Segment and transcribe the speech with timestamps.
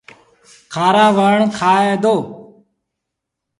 [0.73, 2.15] کآرآ وڻ کآئي دو۔